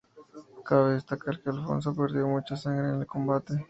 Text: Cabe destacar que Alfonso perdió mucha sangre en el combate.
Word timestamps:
Cabe 0.65 0.93
destacar 0.95 1.37
que 1.39 1.51
Alfonso 1.51 1.93
perdió 1.95 2.27
mucha 2.27 2.57
sangre 2.57 2.89
en 2.89 3.01
el 3.01 3.05
combate. 3.05 3.53